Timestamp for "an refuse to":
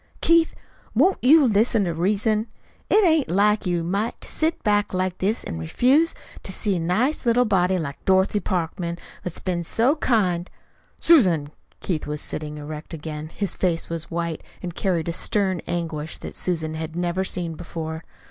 5.43-6.51